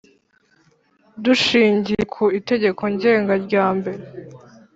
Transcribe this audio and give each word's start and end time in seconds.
Dushingiye 1.23 2.03
ku 2.13 2.23
Itegeko 2.39 2.81
Ngenga 2.93 3.33
rya 3.45 3.65
mbere 3.77 4.03